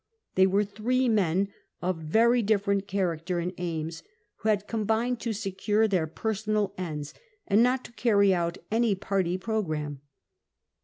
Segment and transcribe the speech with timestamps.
[0.33, 1.49] They were three men
[1.79, 4.01] of very different character and aims,
[4.37, 7.13] who had combined to secure their personal ends,
[7.45, 10.01] and not to carry out any party programme.